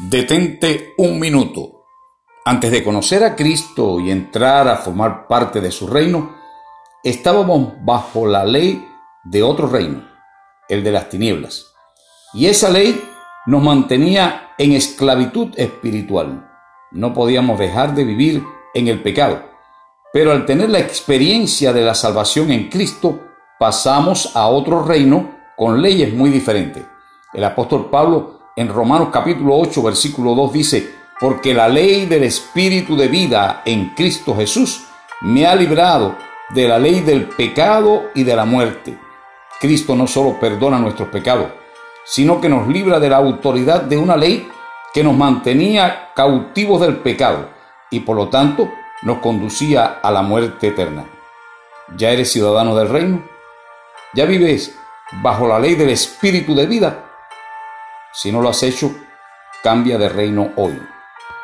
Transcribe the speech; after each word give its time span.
Detente 0.00 0.94
un 0.96 1.18
minuto. 1.18 1.82
Antes 2.44 2.70
de 2.70 2.84
conocer 2.84 3.24
a 3.24 3.34
Cristo 3.34 3.98
y 3.98 4.12
entrar 4.12 4.68
a 4.68 4.76
formar 4.76 5.26
parte 5.26 5.60
de 5.60 5.72
su 5.72 5.88
reino, 5.88 6.36
estábamos 7.02 7.72
bajo 7.84 8.24
la 8.24 8.44
ley 8.44 8.88
de 9.24 9.42
otro 9.42 9.66
reino, 9.66 10.08
el 10.68 10.84
de 10.84 10.92
las 10.92 11.08
tinieblas. 11.08 11.74
Y 12.32 12.46
esa 12.46 12.70
ley 12.70 13.02
nos 13.46 13.60
mantenía 13.60 14.52
en 14.56 14.74
esclavitud 14.74 15.48
espiritual. 15.56 16.48
No 16.92 17.12
podíamos 17.12 17.58
dejar 17.58 17.96
de 17.96 18.04
vivir 18.04 18.44
en 18.74 18.86
el 18.86 19.02
pecado. 19.02 19.42
Pero 20.12 20.30
al 20.30 20.46
tener 20.46 20.70
la 20.70 20.78
experiencia 20.78 21.72
de 21.72 21.82
la 21.82 21.96
salvación 21.96 22.52
en 22.52 22.68
Cristo, 22.68 23.18
pasamos 23.58 24.36
a 24.36 24.46
otro 24.46 24.84
reino 24.84 25.38
con 25.56 25.82
leyes 25.82 26.14
muy 26.14 26.30
diferentes. 26.30 26.84
El 27.34 27.42
apóstol 27.42 27.90
Pablo 27.90 28.37
en 28.58 28.68
Romanos 28.68 29.10
capítulo 29.12 29.56
8, 29.56 29.84
versículo 29.84 30.34
2 30.34 30.52
dice, 30.52 30.94
porque 31.20 31.54
la 31.54 31.68
ley 31.68 32.06
del 32.06 32.24
Espíritu 32.24 32.96
de 32.96 33.06
vida 33.06 33.62
en 33.64 33.90
Cristo 33.90 34.34
Jesús 34.34 34.82
me 35.20 35.46
ha 35.46 35.54
librado 35.54 36.16
de 36.48 36.66
la 36.66 36.76
ley 36.76 36.98
del 37.02 37.28
pecado 37.28 38.06
y 38.16 38.24
de 38.24 38.34
la 38.34 38.44
muerte. 38.44 38.98
Cristo 39.60 39.94
no 39.94 40.08
solo 40.08 40.40
perdona 40.40 40.80
nuestros 40.80 41.08
pecados, 41.08 41.52
sino 42.04 42.40
que 42.40 42.48
nos 42.48 42.66
libra 42.66 42.98
de 42.98 43.08
la 43.08 43.18
autoridad 43.18 43.82
de 43.82 43.96
una 43.96 44.16
ley 44.16 44.48
que 44.92 45.04
nos 45.04 45.16
mantenía 45.16 46.10
cautivos 46.12 46.80
del 46.80 46.96
pecado 46.96 47.50
y 47.92 48.00
por 48.00 48.16
lo 48.16 48.28
tanto 48.28 48.72
nos 49.02 49.18
conducía 49.18 50.00
a 50.02 50.10
la 50.10 50.22
muerte 50.22 50.66
eterna. 50.66 51.04
¿Ya 51.96 52.10
eres 52.10 52.32
ciudadano 52.32 52.74
del 52.74 52.88
reino? 52.88 53.22
¿Ya 54.14 54.24
vives 54.24 54.76
bajo 55.22 55.46
la 55.46 55.60
ley 55.60 55.76
del 55.76 55.90
Espíritu 55.90 56.56
de 56.56 56.66
vida? 56.66 57.07
Si 58.20 58.32
no 58.32 58.40
lo 58.40 58.48
has 58.48 58.64
hecho, 58.64 58.92
cambia 59.62 59.96
de 59.96 60.08
reino 60.08 60.50
hoy. 60.56 60.76